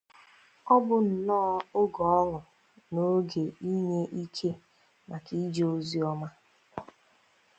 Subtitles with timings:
[0.73, 1.49] Ọ bụnnọọ
[1.79, 2.39] oge ọñụ
[2.93, 4.49] na oge inye ike
[5.09, 6.27] maka ije oziọma